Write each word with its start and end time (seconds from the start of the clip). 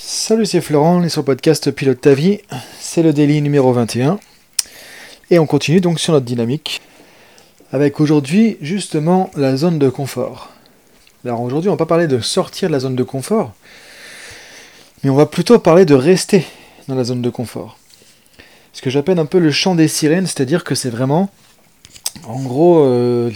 Salut, 0.00 0.46
c'est 0.46 0.60
Florent, 0.60 0.98
on 0.98 1.02
est 1.02 1.08
sur 1.08 1.22
le 1.22 1.26
podcast 1.26 1.72
Pilote 1.72 2.00
ta 2.00 2.14
vie. 2.14 2.38
C'est 2.78 3.02
le 3.02 3.12
daily 3.12 3.42
numéro 3.42 3.72
21. 3.72 4.20
Et 5.30 5.40
on 5.40 5.46
continue 5.46 5.80
donc 5.80 5.98
sur 5.98 6.12
notre 6.12 6.24
dynamique. 6.24 6.80
Avec 7.72 7.98
aujourd'hui, 7.98 8.58
justement, 8.62 9.28
la 9.36 9.56
zone 9.56 9.80
de 9.80 9.88
confort. 9.88 10.50
Alors 11.24 11.42
aujourd'hui, 11.42 11.68
on 11.68 11.72
va 11.72 11.76
pas 11.76 11.84
parler 11.84 12.06
de 12.06 12.20
sortir 12.20 12.68
de 12.68 12.72
la 12.72 12.78
zone 12.78 12.94
de 12.94 13.02
confort, 13.02 13.52
mais 15.02 15.10
on 15.10 15.16
va 15.16 15.26
plutôt 15.26 15.58
parler 15.58 15.84
de 15.84 15.94
rester 15.94 16.46
dans 16.86 16.94
la 16.94 17.04
zone 17.04 17.20
de 17.20 17.30
confort. 17.30 17.76
Ce 18.72 18.82
que 18.82 18.90
j'appelle 18.90 19.18
un 19.18 19.26
peu 19.26 19.40
le 19.40 19.50
chant 19.50 19.74
des 19.74 19.88
sirènes, 19.88 20.26
c'est-à-dire 20.26 20.62
que 20.62 20.76
c'est 20.76 20.90
vraiment, 20.90 21.28
en 22.24 22.40
gros, 22.40 22.84
euh, 22.84 23.32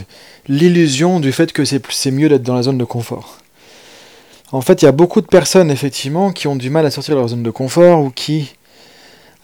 l'illusion 0.46 1.18
du 1.18 1.32
fait 1.32 1.52
que 1.52 1.64
c'est 1.64 2.10
mieux 2.12 2.29
d'être 2.29 2.44
dans 2.44 2.54
la 2.54 2.62
zone 2.62 2.79
de 2.79 2.84
confort. 2.84 3.41
En 4.53 4.61
fait, 4.61 4.82
il 4.82 4.84
y 4.84 4.89
a 4.89 4.93
beaucoup 4.93 5.23
de 5.23 5.27
personnes, 5.27 5.71
effectivement, 5.71 6.30
qui 6.30 6.46
ont 6.46 6.57
du 6.57 6.68
mal 6.68 6.85
à 6.85 6.91
sortir 6.91 7.14
de 7.14 7.21
leur 7.21 7.29
zone 7.29 7.43
de 7.43 7.50
confort 7.50 8.00
ou 8.00 8.11
qui, 8.11 8.53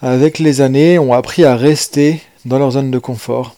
avec 0.02 0.38
les 0.38 0.60
années, 0.60 0.98
ont 0.98 1.14
appris 1.14 1.44
à 1.44 1.56
rester 1.56 2.20
dans 2.44 2.58
leur 2.58 2.72
zone 2.72 2.90
de 2.90 2.98
confort. 2.98 3.56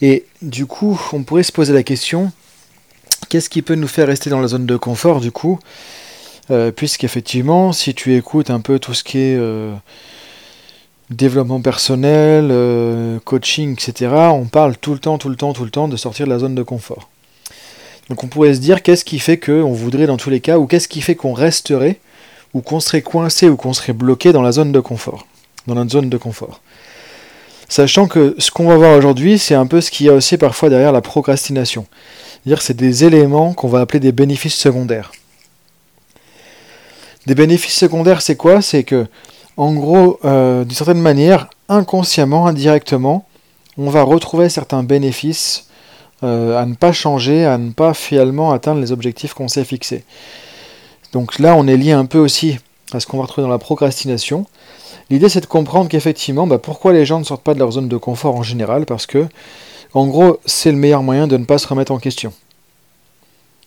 Et 0.00 0.24
du 0.42 0.66
coup, 0.66 1.00
on 1.12 1.24
pourrait 1.24 1.42
se 1.42 1.50
poser 1.50 1.72
la 1.72 1.82
question, 1.82 2.30
qu'est-ce 3.28 3.50
qui 3.50 3.60
peut 3.60 3.74
nous 3.74 3.88
faire 3.88 4.06
rester 4.06 4.30
dans 4.30 4.40
la 4.40 4.46
zone 4.46 4.66
de 4.66 4.76
confort, 4.76 5.20
du 5.20 5.32
coup? 5.32 5.58
Euh, 6.52 6.70
Puisqu'effectivement, 6.70 7.72
si 7.72 7.92
tu 7.92 8.14
écoutes 8.14 8.50
un 8.50 8.60
peu 8.60 8.78
tout 8.78 8.94
ce 8.94 9.02
qui 9.02 9.18
est 9.18 9.36
euh, 9.36 9.74
développement 11.10 11.60
personnel, 11.60 12.50
euh, 12.52 13.18
coaching, 13.24 13.72
etc., 13.72 14.14
on 14.30 14.44
parle 14.44 14.76
tout 14.76 14.92
le 14.92 15.00
temps, 15.00 15.18
tout 15.18 15.28
le 15.28 15.34
temps, 15.34 15.52
tout 15.52 15.64
le 15.64 15.70
temps 15.70 15.88
de 15.88 15.96
sortir 15.96 16.26
de 16.26 16.30
la 16.30 16.38
zone 16.38 16.54
de 16.54 16.62
confort. 16.62 17.08
Donc 18.08 18.22
on 18.22 18.28
pourrait 18.28 18.54
se 18.54 18.60
dire 18.60 18.82
qu'est-ce 18.82 19.04
qui 19.04 19.18
fait 19.18 19.38
qu'on 19.38 19.72
voudrait 19.72 20.06
dans 20.06 20.16
tous 20.16 20.30
les 20.30 20.40
cas, 20.40 20.58
ou 20.58 20.66
qu'est-ce 20.66 20.88
qui 20.88 21.00
fait 21.00 21.14
qu'on 21.14 21.32
resterait, 21.32 21.98
ou 22.54 22.60
qu'on 22.60 22.80
serait 22.80 23.02
coincé, 23.02 23.48
ou 23.48 23.56
qu'on 23.56 23.72
serait 23.72 23.92
bloqué 23.92 24.32
dans 24.32 24.42
la 24.42 24.52
zone 24.52 24.72
de 24.72 24.80
confort, 24.80 25.26
dans 25.66 25.74
notre 25.74 25.90
zone 25.90 26.08
de 26.08 26.16
confort. 26.16 26.60
Sachant 27.68 28.06
que 28.06 28.36
ce 28.38 28.50
qu'on 28.52 28.68
va 28.68 28.76
voir 28.76 28.96
aujourd'hui, 28.96 29.38
c'est 29.38 29.54
un 29.54 29.66
peu 29.66 29.80
ce 29.80 29.90
qu'il 29.90 30.06
y 30.06 30.08
a 30.08 30.12
aussi 30.12 30.38
parfois 30.38 30.70
derrière 30.70 30.92
la 30.92 31.00
procrastination. 31.00 31.86
C'est-à-dire 32.44 32.62
c'est 32.62 32.76
des 32.76 33.04
éléments 33.04 33.54
qu'on 33.54 33.68
va 33.68 33.80
appeler 33.80 33.98
des 33.98 34.12
bénéfices 34.12 34.54
secondaires. 34.54 35.10
Des 37.26 37.34
bénéfices 37.34 37.76
secondaires, 37.76 38.22
c'est 38.22 38.36
quoi? 38.36 38.62
C'est 38.62 38.84
que, 38.84 39.06
en 39.56 39.72
gros, 39.72 40.20
euh, 40.24 40.64
d'une 40.64 40.76
certaine 40.76 41.00
manière, 41.00 41.50
inconsciemment, 41.68 42.46
indirectement, 42.46 43.26
on 43.76 43.90
va 43.90 44.02
retrouver 44.02 44.48
certains 44.48 44.84
bénéfices 44.84 45.65
euh, 46.22 46.58
à 46.58 46.64
ne 46.64 46.74
pas 46.74 46.92
changer, 46.92 47.44
à 47.44 47.58
ne 47.58 47.72
pas 47.72 47.92
finalement 47.92 48.52
atteindre 48.52 48.80
les 48.80 48.92
objectifs 48.92 49.34
qu'on 49.34 49.48
s'est 49.48 49.64
fixés. 49.64 50.04
Donc 51.12 51.38
là, 51.38 51.54
on 51.56 51.66
est 51.66 51.76
lié 51.76 51.92
un 51.92 52.06
peu 52.06 52.18
aussi 52.18 52.58
à 52.92 53.00
ce 53.00 53.06
qu'on 53.06 53.18
va 53.18 53.24
retrouver 53.24 53.46
dans 53.46 53.52
la 53.52 53.58
procrastination. 53.58 54.46
L'idée, 55.10 55.28
c'est 55.28 55.40
de 55.40 55.46
comprendre 55.46 55.88
qu'effectivement, 55.88 56.46
bah, 56.46 56.58
pourquoi 56.58 56.92
les 56.92 57.04
gens 57.04 57.18
ne 57.18 57.24
sortent 57.24 57.42
pas 57.42 57.54
de 57.54 57.58
leur 57.58 57.72
zone 57.72 57.88
de 57.88 57.96
confort 57.96 58.34
en 58.34 58.42
général, 58.42 58.86
parce 58.86 59.06
que, 59.06 59.26
en 59.94 60.06
gros, 60.06 60.40
c'est 60.46 60.72
le 60.72 60.78
meilleur 60.78 61.02
moyen 61.02 61.26
de 61.26 61.36
ne 61.36 61.44
pas 61.44 61.58
se 61.58 61.68
remettre 61.68 61.92
en 61.92 61.98
question. 61.98 62.32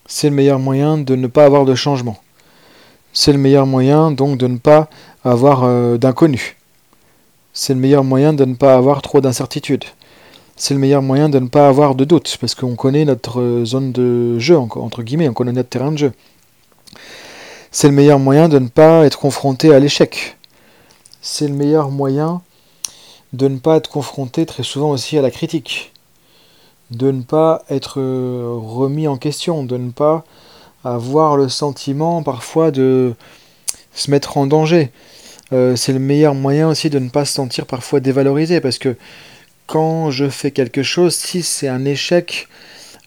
C'est 0.07 0.29
le 0.29 0.35
meilleur 0.35 0.59
moyen 0.59 0.97
de 0.97 1.15
ne 1.15 1.27
pas 1.27 1.45
avoir 1.45 1.65
de 1.65 1.75
changement. 1.75 2.17
C'est 3.13 3.31
le 3.31 3.37
meilleur 3.37 3.65
moyen 3.65 4.11
donc 4.11 4.37
de 4.37 4.47
ne 4.47 4.57
pas 4.57 4.89
avoir 5.23 5.63
euh, 5.63 5.97
d'inconnu. 5.97 6.57
C'est 7.53 7.73
le 7.73 7.79
meilleur 7.79 8.03
moyen 8.03 8.33
de 8.33 8.45
ne 8.45 8.55
pas 8.55 8.75
avoir 8.75 9.01
trop 9.01 9.21
d'incertitudes 9.21 9.85
c'est 10.59 10.73
le 10.73 10.79
meilleur 10.81 11.01
moyen 11.01 11.29
de 11.29 11.39
ne 11.39 11.47
pas 11.47 11.69
avoir 11.69 11.95
de 11.95 12.03
doute, 12.03 12.37
parce 12.39 12.53
qu'on 12.53 12.75
connaît 12.75 13.05
notre 13.05 13.63
zone 13.63 13.93
de 13.93 14.37
jeu, 14.39 14.57
entre 14.57 15.03
guillemets, 15.03 15.29
on 15.29 15.33
connaît 15.33 15.53
notre 15.53 15.69
terrain 15.69 15.93
de 15.93 15.97
jeu. 15.97 16.11
C'est 17.71 17.87
le 17.87 17.93
meilleur 17.93 18.19
moyen 18.19 18.49
de 18.49 18.59
ne 18.59 18.67
pas 18.67 19.05
être 19.05 19.17
confronté 19.17 19.73
à 19.73 19.79
l'échec. 19.79 20.37
C'est 21.21 21.47
le 21.47 21.53
meilleur 21.53 21.91
moyen 21.91 22.41
de 23.31 23.47
ne 23.47 23.57
pas 23.57 23.77
être 23.77 23.89
confronté 23.89 24.45
très 24.45 24.63
souvent 24.63 24.89
aussi 24.91 25.17
à 25.17 25.21
la 25.21 25.31
critique. 25.31 25.93
De 26.91 27.09
ne 27.09 27.21
pas 27.21 27.63
être 27.69 28.01
remis 28.01 29.07
en 29.07 29.15
question, 29.15 29.63
de 29.63 29.77
ne 29.77 29.91
pas 29.91 30.25
avoir 30.83 31.37
le 31.37 31.47
sentiment 31.47 32.21
parfois 32.21 32.71
de 32.71 33.13
se 33.93 34.11
mettre 34.11 34.35
en 34.37 34.45
danger. 34.45 34.91
Euh, 35.53 35.77
c'est 35.77 35.93
le 35.93 35.99
meilleur 35.99 36.35
moyen 36.35 36.67
aussi 36.67 36.89
de 36.89 36.99
ne 36.99 37.07
pas 37.07 37.23
se 37.23 37.33
sentir 37.33 37.65
parfois 37.65 38.01
dévalorisé, 38.01 38.59
parce 38.59 38.77
que 38.77 38.97
quand 39.69 40.09
je 40.09 40.27
fais 40.29 40.49
quelque 40.49 40.81
chose, 40.81 41.13
si 41.13 41.43
c'est 41.43 41.67
un 41.67 41.85
échec, 41.85 42.47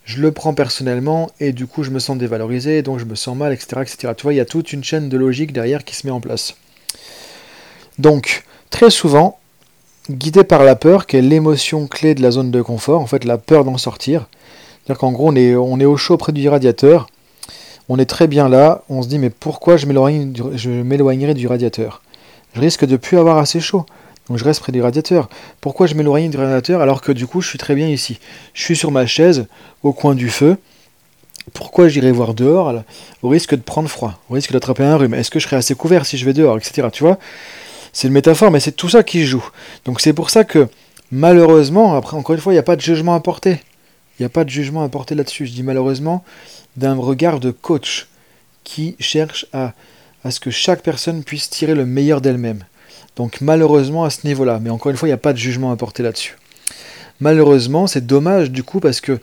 je 0.04 0.22
le 0.22 0.30
prends 0.30 0.54
personnellement 0.54 1.28
et 1.40 1.52
du 1.52 1.66
coup 1.66 1.82
je 1.82 1.90
me 1.90 1.98
sens 1.98 2.16
dévalorisé, 2.16 2.82
donc 2.82 3.00
je 3.00 3.04
me 3.04 3.16
sens 3.16 3.36
mal, 3.36 3.52
etc. 3.52 3.82
etc. 3.82 4.12
Tu 4.16 4.22
vois, 4.22 4.32
il 4.32 4.36
y 4.36 4.40
a 4.40 4.44
toute 4.44 4.72
une 4.72 4.84
chaîne 4.84 5.08
de 5.08 5.16
logique 5.16 5.52
derrière 5.52 5.84
qui 5.84 5.96
se 5.96 6.06
met 6.06 6.12
en 6.12 6.20
place. 6.20 6.54
Donc, 7.98 8.44
très 8.70 8.90
souvent, 8.90 9.40
guidé 10.08 10.44
par 10.44 10.62
la 10.62 10.76
peur, 10.76 11.08
qui 11.08 11.16
est 11.16 11.20
l'émotion 11.20 11.88
clé 11.88 12.14
de 12.14 12.22
la 12.22 12.30
zone 12.30 12.52
de 12.52 12.62
confort, 12.62 13.00
en 13.00 13.06
fait 13.06 13.24
la 13.24 13.38
peur 13.38 13.64
d'en 13.64 13.76
sortir. 13.76 14.28
C'est-à-dire 14.84 15.00
qu'en 15.00 15.10
gros, 15.10 15.32
on 15.32 15.34
est, 15.80 15.84
au 15.84 15.96
chaud 15.96 16.16
près 16.16 16.30
du 16.30 16.48
radiateur, 16.48 17.08
on 17.88 17.98
est 17.98 18.06
très 18.06 18.28
bien 18.28 18.48
là, 18.48 18.84
on 18.88 19.02
se 19.02 19.08
dit 19.08 19.18
mais 19.18 19.30
pourquoi 19.30 19.76
je 19.76 19.86
m'éloignerai 19.86 21.34
du 21.34 21.46
radiateur? 21.48 22.02
Je 22.54 22.60
risque 22.60 22.84
de 22.84 22.96
plus 22.96 23.18
avoir 23.18 23.38
assez 23.38 23.58
chaud. 23.58 23.84
Donc 24.28 24.38
je 24.38 24.44
reste 24.44 24.60
près 24.60 24.72
du 24.72 24.80
radiateur. 24.80 25.28
Pourquoi 25.60 25.86
je 25.86 25.94
m'éloigne 25.94 26.30
du 26.30 26.36
radiateur 26.36 26.80
alors 26.80 27.00
que 27.00 27.12
du 27.12 27.26
coup 27.26 27.40
je 27.40 27.48
suis 27.48 27.58
très 27.58 27.74
bien 27.74 27.88
ici? 27.88 28.18
Je 28.54 28.62
suis 28.62 28.76
sur 28.76 28.90
ma 28.90 29.06
chaise, 29.06 29.46
au 29.82 29.92
coin 29.92 30.14
du 30.14 30.30
feu. 30.30 30.56
Pourquoi 31.54 31.88
j'irai 31.88 32.12
voir 32.12 32.34
dehors 32.34 32.82
au 33.22 33.28
risque 33.28 33.54
de 33.54 33.60
prendre 33.60 33.88
froid, 33.88 34.20
au 34.30 34.34
risque 34.34 34.52
d'attraper 34.52 34.84
un 34.84 34.96
rhume 34.96 35.14
Est-ce 35.14 35.30
que 35.30 35.40
je 35.40 35.46
serai 35.46 35.56
assez 35.56 35.74
couvert 35.74 36.06
si 36.06 36.16
je 36.16 36.24
vais 36.24 36.32
dehors, 36.32 36.56
etc. 36.56 36.88
Tu 36.92 37.02
vois? 37.02 37.18
C'est 37.92 38.06
une 38.06 38.14
métaphore, 38.14 38.50
mais 38.50 38.60
c'est 38.60 38.72
tout 38.72 38.88
ça 38.88 39.02
qui 39.02 39.26
joue. 39.26 39.44
Donc 39.84 40.00
c'est 40.00 40.12
pour 40.12 40.30
ça 40.30 40.44
que 40.44 40.68
malheureusement, 41.10 41.94
après 41.94 42.16
encore 42.16 42.34
une 42.34 42.40
fois, 42.40 42.52
il 42.52 42.56
n'y 42.56 42.60
a 42.60 42.64
pas 42.64 42.76
de 42.76 42.80
jugement 42.80 43.14
à 43.14 43.20
porter. 43.20 43.60
Il 44.18 44.22
n'y 44.22 44.26
a 44.26 44.30
pas 44.30 44.44
de 44.44 44.50
jugement 44.50 44.84
à 44.84 44.88
porter 44.88 45.14
là-dessus. 45.14 45.46
Je 45.46 45.52
dis 45.52 45.62
malheureusement 45.62 46.24
d'un 46.76 46.94
regard 46.94 47.40
de 47.40 47.50
coach 47.50 48.06
qui 48.62 48.94
cherche 49.00 49.46
à, 49.52 49.72
à 50.24 50.30
ce 50.30 50.38
que 50.38 50.50
chaque 50.50 50.82
personne 50.82 51.24
puisse 51.24 51.50
tirer 51.50 51.74
le 51.74 51.84
meilleur 51.84 52.20
d'elle-même. 52.20 52.64
Donc 53.16 53.40
malheureusement 53.40 54.04
à 54.04 54.10
ce 54.10 54.26
niveau-là, 54.26 54.58
mais 54.60 54.70
encore 54.70 54.90
une 54.90 54.96
fois, 54.96 55.08
il 55.08 55.10
n'y 55.10 55.14
a 55.14 55.18
pas 55.18 55.32
de 55.32 55.38
jugement 55.38 55.70
à 55.70 55.76
porter 55.76 56.02
là-dessus. 56.02 56.36
Malheureusement, 57.20 57.86
c'est 57.86 58.06
dommage 58.06 58.50
du 58.50 58.62
coup 58.62 58.80
parce 58.80 59.00
que 59.00 59.20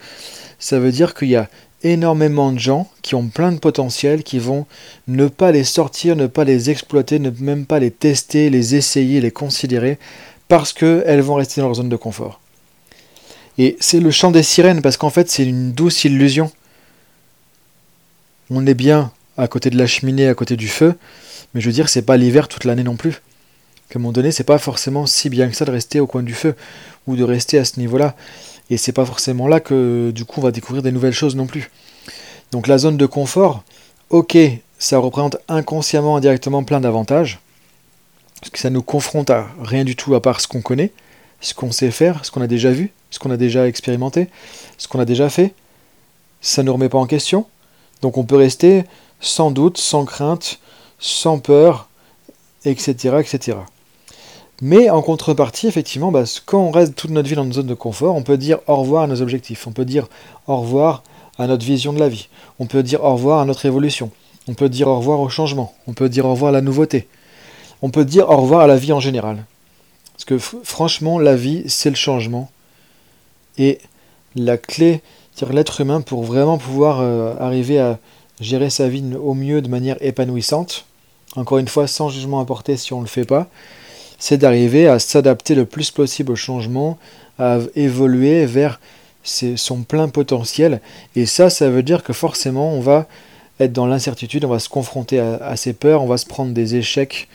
ça 0.60 0.80
veut 0.80 0.92
dire 0.92 1.14
qu'il 1.14 1.30
y 1.30 1.36
a 1.36 1.50
énormément 1.84 2.52
de 2.52 2.60
gens 2.60 2.90
qui 3.02 3.16
ont 3.16 3.28
plein 3.28 3.52
de 3.52 3.60
potentiel, 3.60 4.24
qui 4.24 4.38
vont 4.38 4.66
ne 5.08 5.28
pas 5.28 5.52
les 5.52 5.64
sortir, 5.64 6.16
ne 6.16 6.28
pas 6.28 6.44
les 6.44 6.70
exploiter, 6.70 7.20
ne 7.20 7.32
même 7.40 7.66
pas 7.66 7.80
les 7.80 7.92
tester, 7.92 8.50
les 8.50 8.76
essayer, 8.76 9.22
les 9.22 9.32
considérer, 9.32 9.98
parce 10.50 10.74
qu'elles 10.74 11.22
vont 11.22 11.36
rester 11.36 11.62
dans 11.62 11.68
leur 11.68 11.76
zone 11.76 11.90
de 11.90 11.96
confort. 11.96 12.42
Et 13.58 13.78
c'est 13.80 14.00
le 14.00 14.12
chant 14.12 14.32
des 14.32 14.44
sirènes, 14.44 14.82
parce 14.82 14.98
qu'en 14.98 15.10
fait 15.10 15.30
c'est 15.30 15.46
une 15.46 15.72
douce 15.72 16.04
illusion. 16.04 16.52
On 18.50 18.66
est 18.68 18.74
bien 18.74 19.12
à 19.38 19.48
côté 19.48 19.70
de 19.70 19.78
la 19.78 19.88
cheminée, 19.88 20.28
à 20.28 20.34
côté 20.34 20.58
du 20.58 20.68
feu, 20.68 20.96
mais 21.54 21.62
je 21.62 21.66
veux 21.68 21.74
dire, 21.74 21.88
c'est 21.88 22.02
pas 22.02 22.18
l'hiver 22.18 22.48
toute 22.48 22.66
l'année 22.66 22.84
non 22.84 22.98
plus 22.98 23.22
qu'à 23.90 23.98
un 23.98 24.02
moment 24.02 24.12
donné, 24.12 24.32
c'est 24.32 24.44
pas 24.44 24.60
forcément 24.60 25.06
si 25.06 25.30
bien 25.30 25.50
que 25.50 25.56
ça 25.56 25.66
de 25.66 25.72
rester 25.72 26.00
au 26.00 26.08
coin 26.08 26.24
du 26.24 26.34
feu 26.34 26.56
ou 27.08 27.16
de 27.16 27.24
rester 27.24 27.58
à 27.58 27.66
ce 27.66 27.80
niveau-là. 27.80 28.16
Et 28.70 28.78
c'est 28.78 28.92
pas 28.92 29.06
forcément 29.06 29.48
là 29.48 29.60
que 29.60 30.12
du 30.14 30.26
coup 30.26 30.40
on 30.40 30.44
va 30.44 30.52
découvrir 30.52 30.84
des 30.84 30.92
nouvelles 30.92 31.14
choses 31.14 31.36
non 31.36 31.48
plus. 31.48 31.72
Donc 32.52 32.68
la 32.68 32.78
zone 32.78 32.98
de 32.98 33.06
confort, 33.06 33.64
ok, 34.10 34.38
ça 34.78 34.98
représente 34.98 35.38
inconsciemment, 35.48 36.16
indirectement 36.16 36.64
plein 36.64 36.80
d'avantages, 36.80 37.40
parce 38.40 38.52
que 38.52 38.60
ça 38.60 38.70
nous 38.70 38.84
confronte 38.84 39.30
à 39.30 39.48
rien 39.62 39.84
du 39.84 39.96
tout 39.96 40.16
à 40.16 40.22
part 40.22 40.40
ce 40.40 40.48
qu'on 40.48 40.62
connaît, 40.62 40.92
ce 41.42 41.54
qu'on 41.54 41.72
sait 41.72 41.92
faire, 41.92 42.26
ce 42.26 42.32
qu'on 42.32 42.42
a 42.42 42.48
déjà 42.48 42.72
vu, 42.72 42.92
ce 43.10 43.20
qu'on 43.20 43.32
a 43.32 43.38
déjà 43.38 43.68
expérimenté, 43.68 44.30
ce 44.78 44.88
qu'on 44.88 45.00
a 45.00 45.06
déjà 45.06 45.30
fait. 45.30 45.54
Ça 46.42 46.62
ne 46.62 46.68
nous 46.68 46.74
remet 46.74 46.90
pas 46.90 46.98
en 46.98 47.08
question. 47.08 47.46
Donc 48.02 48.18
on 48.18 48.24
peut 48.24 48.38
rester 48.38 48.86
sans 49.20 49.52
doute, 49.52 49.78
sans 49.78 50.06
crainte, 50.06 50.60
sans 51.00 51.40
peur, 51.40 51.90
etc. 52.66 53.18
etc. 53.20 53.58
Mais 54.62 54.90
en 54.90 55.02
contrepartie, 55.02 55.68
effectivement, 55.68 56.12
bah, 56.12 56.24
quand 56.46 56.60
on 56.60 56.72
reste 56.72 56.96
toute 56.96 57.12
notre 57.12 57.30
vie 57.30 57.36
dans 57.36 57.44
une 57.44 57.54
zone 57.54 57.68
de 57.68 57.74
confort, 57.74 58.16
on 58.16 58.24
peut 58.24 58.38
dire 58.38 58.60
au 58.68 58.76
revoir 58.76 59.04
à 59.04 59.08
nos 59.08 59.22
objectifs, 59.22 59.68
on 59.68 59.72
peut 59.72 59.86
dire 59.86 60.08
au 60.48 60.58
revoir 60.58 61.04
à 61.38 61.48
notre 61.48 61.66
vision 61.66 61.94
de 61.94 62.00
la 62.00 62.10
vie, 62.10 62.28
on 62.60 62.66
peut 62.66 62.84
dire 62.84 63.04
au 63.04 63.14
revoir 63.14 63.40
à 63.40 63.46
notre 63.46 63.66
évolution, 63.66 64.12
on 64.50 64.54
peut 64.54 64.68
dire 64.68 64.90
au 64.90 64.98
revoir 64.98 65.22
au 65.22 65.30
changement, 65.30 65.74
on 65.88 65.94
peut 65.94 66.10
dire 66.10 66.26
au 66.26 66.32
revoir 66.32 66.50
à 66.50 66.52
la 66.52 66.62
nouveauté, 66.62 67.08
on 67.82 67.90
peut 67.90 68.04
dire 68.04 68.30
au 68.30 68.36
revoir 68.36 68.62
à 68.62 68.68
la 68.68 68.76
vie 68.76 68.92
en 68.92 69.00
général. 69.00 69.46
Parce 70.14 70.26
que 70.26 70.38
franchement, 70.38 71.18
la 71.18 71.38
vie, 71.38 71.64
c'est 71.68 71.90
le 71.90 71.96
changement. 71.96 72.52
Et 73.58 73.80
la 74.36 74.58
clé, 74.58 75.02
c'est-à-dire 75.34 75.56
l'être 75.56 75.80
humain, 75.80 76.02
pour 76.02 76.24
vraiment 76.24 76.58
pouvoir 76.58 77.00
euh, 77.00 77.34
arriver 77.40 77.80
à 77.80 78.00
gérer 78.42 78.70
sa 78.70 78.90
vie 78.90 79.16
au 79.16 79.34
mieux 79.34 79.62
de 79.62 79.70
manière 79.70 79.96
épanouissante, 80.02 80.86
encore 81.38 81.58
une 81.58 81.70
fois, 81.70 81.88
sans 81.88 82.10
jugement 82.10 82.42
à 82.42 82.46
porter 82.46 82.76
si 82.76 82.92
on 82.92 82.98
ne 82.98 83.04
le 83.04 83.10
fait 83.10 83.24
pas, 83.24 83.48
c'est 84.20 84.38
d'arriver 84.38 84.88
à 84.88 85.00
s'adapter 85.00 85.56
le 85.56 85.66
plus 85.66 85.92
possible 85.92 86.34
au 86.34 86.36
changement, 86.36 86.98
à 87.40 87.60
évoluer 87.76 88.46
vers 88.46 88.80
son 89.24 89.84
plein 89.84 90.10
potentiel. 90.10 90.82
Et 91.16 91.26
ça, 91.26 91.50
ça 91.50 91.70
veut 91.70 91.84
dire 91.84 92.04
que 92.04 92.14
forcément, 92.14 92.74
on 92.74 92.82
va 92.82 93.08
être 93.60 93.74
dans 93.74 93.86
l'incertitude, 93.86 94.46
on 94.46 94.50
va 94.50 94.60
se 94.60 94.70
confronter 94.70 95.20
à, 95.20 95.56
ses 95.56 95.74
peurs, 95.74 96.04
on 96.04 96.08
va 96.08 96.18
se 96.18 96.26
prendre 96.26 96.54
des 96.54 96.76
échecs 96.76 97.28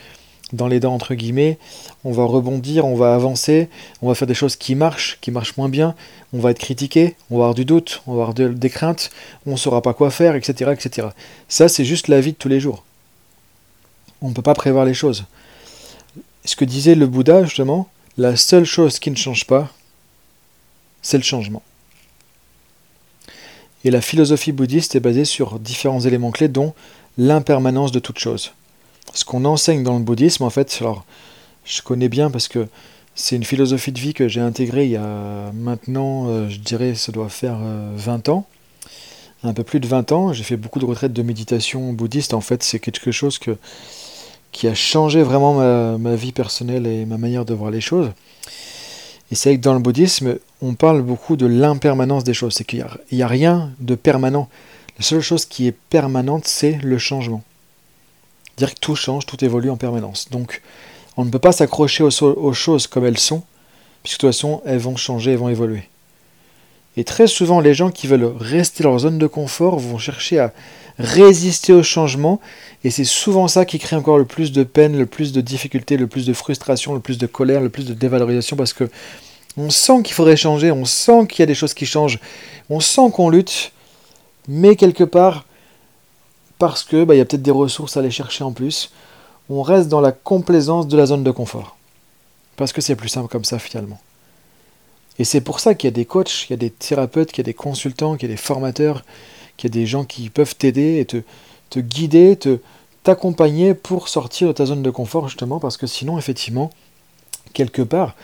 dans 0.52 0.68
les 0.68 0.78
dents 0.78 0.94
entre 0.94 1.14
guillemets, 1.14 1.58
on 2.04 2.12
va 2.12 2.24
rebondir, 2.24 2.86
on 2.86 2.94
va 2.94 3.14
avancer, 3.14 3.68
on 4.02 4.08
va 4.08 4.14
faire 4.14 4.28
des 4.28 4.34
choses 4.34 4.56
qui 4.56 4.74
marchent, 4.74 5.18
qui 5.20 5.30
marchent 5.30 5.56
moins 5.56 5.68
bien, 5.68 5.94
on 6.32 6.38
va 6.38 6.50
être 6.50 6.58
critiqué, 6.58 7.16
on 7.30 7.38
va 7.38 7.44
avoir 7.44 7.54
du 7.54 7.64
doute, 7.64 8.02
on 8.06 8.14
va 8.14 8.22
avoir 8.22 8.34
des 8.34 8.70
craintes, 8.70 9.10
on 9.46 9.52
ne 9.52 9.56
saura 9.56 9.82
pas 9.82 9.94
quoi 9.94 10.10
faire, 10.10 10.36
etc. 10.36 10.72
etc. 10.72 11.08
Ça, 11.48 11.68
c'est 11.68 11.84
juste 11.84 12.08
la 12.08 12.20
vie 12.20 12.32
de 12.32 12.36
tous 12.36 12.48
les 12.48 12.60
jours. 12.60 12.84
On 14.22 14.28
ne 14.28 14.34
peut 14.34 14.42
pas 14.42 14.54
prévoir 14.54 14.84
les 14.84 14.94
choses. 14.94 15.24
Ce 16.44 16.56
que 16.56 16.64
disait 16.64 16.94
le 16.94 17.06
Bouddha, 17.06 17.44
justement, 17.44 17.88
la 18.18 18.36
seule 18.36 18.64
chose 18.64 18.98
qui 18.98 19.10
ne 19.10 19.16
change 19.16 19.46
pas, 19.46 19.70
c'est 21.02 21.16
le 21.16 21.22
changement. 21.24 21.62
Et 23.84 23.90
la 23.90 24.00
philosophie 24.00 24.52
bouddhiste 24.52 24.94
est 24.96 25.00
basée 25.00 25.26
sur 25.26 25.58
différents 25.58 26.00
éléments 26.00 26.30
clés, 26.30 26.48
dont 26.48 26.74
l'impermanence 27.18 27.92
de 27.92 27.98
toute 27.98 28.18
chose. 28.18 28.52
Ce 29.12 29.24
qu'on 29.24 29.44
enseigne 29.44 29.82
dans 29.82 29.98
le 29.98 30.04
bouddhisme, 30.04 30.42
en 30.42 30.50
fait, 30.50 30.78
alors 30.80 31.04
je 31.64 31.82
connais 31.82 32.08
bien 32.08 32.30
parce 32.30 32.48
que 32.48 32.66
c'est 33.14 33.36
une 33.36 33.44
philosophie 33.44 33.92
de 33.92 34.00
vie 34.00 34.14
que 34.14 34.26
j'ai 34.26 34.40
intégrée 34.40 34.86
il 34.86 34.90
y 34.92 34.96
a 34.96 35.52
maintenant, 35.52 36.28
euh, 36.28 36.48
je 36.48 36.58
dirais, 36.58 36.94
ça 36.94 37.12
doit 37.12 37.28
faire 37.28 37.58
20 37.58 38.28
euh, 38.28 38.32
ans. 38.32 38.46
Un 39.44 39.52
peu 39.52 39.62
plus 39.62 39.78
de 39.78 39.86
20 39.86 40.12
ans. 40.12 40.32
J'ai 40.32 40.42
fait 40.42 40.56
beaucoup 40.56 40.78
de 40.78 40.86
retraites 40.86 41.12
de 41.12 41.22
méditation 41.22 41.92
bouddhiste. 41.92 42.32
En 42.32 42.40
fait, 42.40 42.62
c'est 42.62 42.78
quelque 42.78 43.12
chose 43.12 43.38
que, 43.38 43.56
qui 44.54 44.68
a 44.68 44.74
changé 44.74 45.22
vraiment 45.22 45.98
ma, 45.98 46.14
vie 46.14 46.32
personnelle 46.32 46.86
et 46.86 47.04
ma 47.04 47.18
manière 47.18 47.44
de 47.44 47.52
voir 47.52 47.72
les 47.72 47.80
choses. 47.80 48.12
Et 49.30 49.34
c'est 49.34 49.56
que 49.56 49.60
dans 49.60 49.74
le 49.74 49.80
bouddhisme, 49.80 50.38
on 50.62 50.74
parle 50.74 51.02
beaucoup 51.02 51.36
de 51.36 51.44
l'impermanence 51.44 52.22
des 52.22 52.34
choses. 52.34 52.54
C'est 52.54 52.64
qu'il 52.64 52.86
n'y 53.10 53.22
a, 53.22 53.26
rien 53.26 53.72
de 53.80 53.96
permanent. 53.96 54.48
La 54.96 55.04
seule 55.04 55.22
chose 55.22 55.44
qui 55.44 55.66
est 55.66 55.76
permanente, 55.90 56.46
c'est 56.46 56.78
le 56.82 56.98
changement. 56.98 57.42
Dire 58.56 58.72
que 58.72 58.78
tout 58.80 58.94
change, 58.94 59.26
tout 59.26 59.44
évolue 59.44 59.70
en 59.70 59.76
permanence. 59.76 60.30
Donc, 60.30 60.62
on 61.16 61.24
ne 61.24 61.30
peut 61.30 61.40
pas 61.40 61.52
s'accrocher 61.52 62.04
aux, 62.04 62.52
choses 62.52 62.86
comme 62.86 63.04
elles 63.04 63.18
sont, 63.18 63.42
puisque 64.04 64.18
de 64.18 64.28
toute 64.28 64.34
façon, 64.34 64.62
elles 64.64 64.78
vont 64.78 64.96
changer, 64.96 65.32
elles 65.32 65.38
vont 65.38 65.48
évoluer. 65.48 65.88
Et 66.96 67.04
très 67.04 67.26
souvent, 67.26 67.60
les 67.60 67.74
gens 67.74 67.90
qui 67.90 68.06
veulent 68.06 68.32
rester 68.38 68.84
dans 68.84 68.90
leur 68.90 69.00
zone 69.00 69.18
de 69.18 69.26
confort 69.26 69.78
vont 69.78 69.98
chercher 69.98 70.38
à 70.38 70.52
résister 70.98 71.72
au 71.72 71.82
changement, 71.82 72.40
et 72.84 72.90
c'est 72.90 73.04
souvent 73.04 73.48
ça 73.48 73.64
qui 73.64 73.80
crée 73.80 73.96
encore 73.96 74.18
le 74.18 74.24
plus 74.24 74.52
de 74.52 74.62
peine, 74.62 74.96
le 74.96 75.06
plus 75.06 75.32
de 75.32 75.40
difficultés, 75.40 75.96
le 75.96 76.06
plus 76.06 76.24
de 76.24 76.32
frustration, 76.32 76.94
le 76.94 77.00
plus 77.00 77.18
de 77.18 77.26
colère, 77.26 77.60
le 77.60 77.68
plus 77.68 77.84
de 77.84 77.94
dévalorisation, 77.94 78.56
parce 78.56 78.72
que 78.72 78.88
on 79.56 79.70
sent 79.70 80.02
qu'il 80.02 80.14
faudrait 80.14 80.36
changer, 80.36 80.70
on 80.70 80.84
sent 80.84 81.26
qu'il 81.28 81.40
y 81.40 81.42
a 81.42 81.46
des 81.46 81.54
choses 81.54 81.74
qui 81.74 81.86
changent, 81.86 82.20
on 82.70 82.80
sent 82.80 83.10
qu'on 83.12 83.28
lutte, 83.28 83.72
mais 84.46 84.76
quelque 84.76 85.04
part, 85.04 85.46
parce 86.58 86.84
que 86.84 87.04
bah, 87.04 87.14
il 87.14 87.18
y 87.18 87.20
a 87.20 87.24
peut-être 87.24 87.42
des 87.42 87.50
ressources 87.50 87.96
à 87.96 88.00
aller 88.00 88.10
chercher 88.10 88.44
en 88.44 88.52
plus, 88.52 88.92
on 89.50 89.62
reste 89.62 89.88
dans 89.88 90.00
la 90.00 90.12
complaisance 90.12 90.86
de 90.88 90.96
la 90.96 91.06
zone 91.06 91.24
de 91.24 91.30
confort. 91.30 91.76
Parce 92.56 92.72
que 92.72 92.80
c'est 92.80 92.94
plus 92.94 93.08
simple 93.08 93.28
comme 93.28 93.44
ça 93.44 93.58
finalement. 93.58 94.00
Et 95.18 95.24
c'est 95.24 95.40
pour 95.40 95.60
ça 95.60 95.74
qu'il 95.74 95.88
y 95.88 95.92
a 95.92 95.94
des 95.94 96.04
coachs, 96.04 96.46
il 96.48 96.50
y 96.50 96.54
a 96.54 96.56
des 96.56 96.70
thérapeutes, 96.70 97.30
qu'il 97.30 97.38
y 97.38 97.46
a 97.46 97.50
des 97.50 97.54
consultants, 97.54 98.16
qu'il 98.16 98.28
y 98.28 98.32
a 98.32 98.34
des 98.34 98.40
formateurs, 98.40 99.04
qu'il 99.56 99.70
y 99.70 99.72
a 99.72 99.76
des 99.80 99.86
gens 99.86 100.04
qui 100.04 100.28
peuvent 100.30 100.56
t'aider 100.56 100.98
et 100.98 101.04
te, 101.04 101.22
guider, 101.80 102.36
te 102.36 102.58
t'accompagner 103.02 103.74
pour 103.74 104.08
sortir 104.08 104.48
de 104.48 104.52
ta 104.52 104.64
zone 104.64 104.82
de 104.82 104.90
confort 104.90 105.28
justement 105.28 105.60
parce 105.60 105.76
que 105.76 105.86
sinon 105.86 106.16
effectivement 106.18 106.70
quelque 107.52 107.82
part 107.82 108.14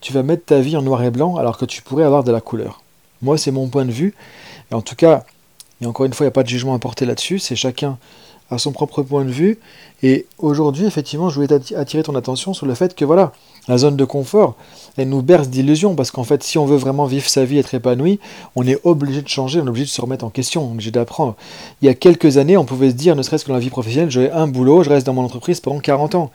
tu 0.00 0.12
vas 0.12 0.22
mettre 0.22 0.46
ta 0.46 0.60
vie 0.60 0.76
en 0.76 0.82
noir 0.82 1.02
et 1.02 1.10
blanc 1.10 1.36
alors 1.36 1.58
que 1.58 1.66
tu 1.66 1.82
pourrais 1.82 2.04
avoir 2.04 2.24
de 2.24 2.32
la 2.32 2.40
couleur. 2.40 2.80
Moi 3.20 3.36
c'est 3.36 3.50
mon 3.50 3.68
point 3.68 3.84
de 3.84 3.90
vue 3.90 4.14
et 4.70 4.74
en 4.74 4.80
tout 4.80 4.94
cas 4.94 5.26
et 5.82 5.86
encore 5.86 6.06
une 6.06 6.14
fois 6.14 6.24
il 6.24 6.28
n'y 6.28 6.32
a 6.32 6.32
pas 6.32 6.44
de 6.44 6.48
jugement 6.48 6.74
à 6.74 6.78
porter 6.78 7.04
là-dessus, 7.04 7.40
c'est 7.40 7.56
chacun 7.56 7.98
à 8.52 8.58
son 8.58 8.72
propre 8.72 9.02
point 9.02 9.24
de 9.24 9.30
vue. 9.30 9.58
Et 10.02 10.26
aujourd'hui, 10.38 10.84
effectivement, 10.84 11.30
je 11.30 11.40
voulais 11.40 11.52
attirer 11.76 12.02
ton 12.02 12.14
attention 12.14 12.54
sur 12.54 12.66
le 12.66 12.74
fait 12.74 12.94
que 12.94 13.04
voilà, 13.04 13.32
la 13.68 13.78
zone 13.78 13.96
de 13.96 14.04
confort, 14.04 14.56
elle 14.96 15.08
nous 15.08 15.22
berce 15.22 15.48
d'illusions, 15.48 15.94
parce 15.94 16.10
qu'en 16.10 16.24
fait, 16.24 16.42
si 16.42 16.58
on 16.58 16.66
veut 16.66 16.76
vraiment 16.76 17.06
vivre 17.06 17.28
sa 17.28 17.44
vie, 17.44 17.58
être 17.58 17.74
épanoui, 17.74 18.18
on 18.56 18.66
est 18.66 18.78
obligé 18.84 19.22
de 19.22 19.28
changer, 19.28 19.60
on 19.60 19.66
est 19.66 19.68
obligé 19.68 19.86
de 19.86 19.90
se 19.90 20.00
remettre 20.00 20.24
en 20.24 20.30
question, 20.30 20.64
on 20.64 20.68
est 20.68 20.72
obligé 20.72 20.90
d'apprendre. 20.90 21.36
Il 21.80 21.86
y 21.86 21.88
a 21.88 21.94
quelques 21.94 22.36
années, 22.36 22.56
on 22.56 22.64
pouvait 22.64 22.90
se 22.90 22.94
dire, 22.94 23.16
ne 23.16 23.22
serait-ce 23.22 23.44
que 23.44 23.48
dans 23.48 23.54
la 23.54 23.60
vie 23.60 23.70
professionnelle, 23.70 24.10
j'ai 24.10 24.30
un 24.30 24.48
boulot, 24.48 24.82
je 24.82 24.90
reste 24.90 25.06
dans 25.06 25.14
mon 25.14 25.22
entreprise 25.22 25.60
pendant 25.60 25.80
40 25.80 26.14
ans. 26.16 26.30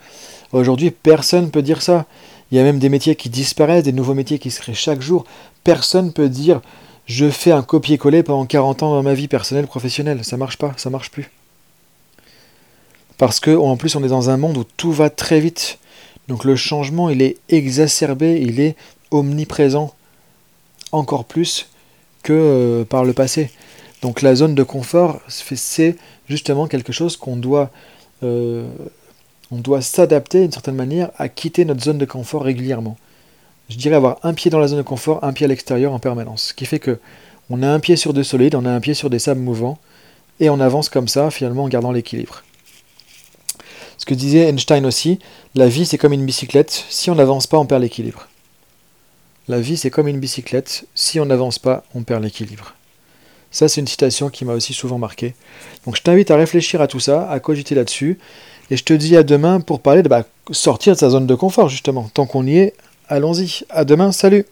Aujourd'hui, 0.52 0.90
personne 0.90 1.44
ne 1.44 1.50
peut 1.50 1.62
dire 1.62 1.82
ça. 1.82 2.06
Il 2.50 2.56
y 2.56 2.60
a 2.60 2.64
même 2.64 2.78
des 2.78 2.88
métiers 2.88 3.14
qui 3.14 3.28
disparaissent, 3.28 3.84
des 3.84 3.92
nouveaux 3.92 4.14
métiers 4.14 4.38
qui 4.38 4.50
se 4.50 4.60
créent 4.60 4.74
chaque 4.74 5.02
jour. 5.02 5.24
Personne 5.62 6.06
ne 6.06 6.10
peut 6.10 6.30
dire, 6.30 6.62
je 7.04 7.28
fais 7.28 7.52
un 7.52 7.62
copier-coller 7.62 8.22
pendant 8.22 8.46
40 8.46 8.82
ans 8.82 8.94
dans 8.94 9.02
ma 9.02 9.12
vie 9.12 9.28
personnelle, 9.28 9.66
professionnelle. 9.66 10.24
Ça 10.24 10.38
marche 10.38 10.56
pas, 10.56 10.72
ça 10.78 10.88
marche 10.88 11.10
plus 11.10 11.30
parce 13.18 13.40
que 13.40 13.54
en 13.54 13.76
plus 13.76 13.96
on 13.96 14.04
est 14.04 14.08
dans 14.08 14.30
un 14.30 14.36
monde 14.36 14.56
où 14.56 14.64
tout 14.76 14.92
va 14.92 15.10
très 15.10 15.40
vite. 15.40 15.78
Donc 16.28 16.44
le 16.44 16.56
changement, 16.56 17.08
il 17.08 17.22
est 17.22 17.38
exacerbé, 17.48 18.40
il 18.40 18.60
est 18.60 18.76
omniprésent 19.10 19.94
encore 20.92 21.24
plus 21.24 21.68
que 22.22 22.32
euh, 22.32 22.84
par 22.84 23.04
le 23.04 23.12
passé. 23.12 23.50
Donc 24.02 24.22
la 24.22 24.34
zone 24.34 24.54
de 24.54 24.62
confort, 24.62 25.20
c'est 25.28 25.96
justement 26.28 26.66
quelque 26.66 26.92
chose 26.92 27.16
qu'on 27.16 27.36
doit, 27.36 27.70
euh, 28.22 28.68
on 29.50 29.56
doit 29.56 29.80
s'adapter 29.80 30.42
d'une 30.42 30.52
certaine 30.52 30.76
manière 30.76 31.10
à 31.16 31.28
quitter 31.28 31.64
notre 31.64 31.82
zone 31.82 31.98
de 31.98 32.04
confort 32.04 32.42
régulièrement. 32.42 32.96
Je 33.68 33.76
dirais 33.76 33.96
avoir 33.96 34.18
un 34.22 34.34
pied 34.34 34.50
dans 34.50 34.60
la 34.60 34.68
zone 34.68 34.78
de 34.78 34.82
confort, 34.82 35.24
un 35.24 35.32
pied 35.32 35.44
à 35.44 35.48
l'extérieur 35.48 35.92
en 35.92 35.98
permanence. 35.98 36.48
Ce 36.48 36.54
qui 36.54 36.66
fait 36.66 36.78
que 36.78 36.98
on 37.50 37.62
a 37.62 37.68
un 37.68 37.80
pied 37.80 37.96
sur 37.96 38.12
des 38.12 38.24
solides, 38.24 38.54
on 38.54 38.66
a 38.66 38.70
un 38.70 38.80
pied 38.80 38.94
sur 38.94 39.08
des 39.08 39.18
sables 39.18 39.40
mouvants, 39.40 39.78
et 40.38 40.50
on 40.50 40.60
avance 40.60 40.90
comme 40.90 41.08
ça, 41.08 41.30
finalement 41.30 41.64
en 41.64 41.68
gardant 41.68 41.92
l'équilibre. 41.92 42.42
Ce 43.98 44.06
que 44.06 44.14
disait 44.14 44.48
Einstein 44.48 44.86
aussi, 44.86 45.18
la 45.54 45.68
vie 45.68 45.84
c'est 45.84 45.98
comme 45.98 46.12
une 46.12 46.24
bicyclette, 46.24 46.84
si 46.88 47.10
on 47.10 47.16
n'avance 47.16 47.46
pas 47.46 47.58
on 47.58 47.66
perd 47.66 47.82
l'équilibre. 47.82 48.28
La 49.48 49.60
vie 49.60 49.76
c'est 49.76 49.90
comme 49.90 50.08
une 50.08 50.20
bicyclette, 50.20 50.86
si 50.94 51.20
on 51.20 51.26
n'avance 51.26 51.58
pas 51.58 51.84
on 51.94 52.02
perd 52.04 52.22
l'équilibre. 52.22 52.74
Ça 53.50 53.68
c'est 53.68 53.80
une 53.80 53.88
citation 53.88 54.30
qui 54.30 54.44
m'a 54.44 54.54
aussi 54.54 54.72
souvent 54.72 54.98
marqué. 54.98 55.34
Donc 55.84 55.96
je 55.96 56.02
t'invite 56.02 56.30
à 56.30 56.36
réfléchir 56.36 56.80
à 56.80 56.86
tout 56.86 57.00
ça, 57.00 57.28
à 57.30 57.40
cogiter 57.40 57.74
là-dessus, 57.74 58.18
et 58.70 58.76
je 58.76 58.84
te 58.84 58.92
dis 58.92 59.16
à 59.16 59.22
demain 59.22 59.60
pour 59.60 59.80
parler 59.80 60.02
de 60.02 60.08
bah, 60.08 60.24
sortir 60.52 60.94
de 60.94 60.98
sa 60.98 61.10
zone 61.10 61.26
de 61.26 61.34
confort 61.34 61.68
justement. 61.68 62.08
Tant 62.14 62.26
qu'on 62.26 62.46
y 62.46 62.58
est, 62.58 62.74
allons-y. 63.08 63.64
À 63.70 63.84
demain, 63.84 64.12
salut 64.12 64.46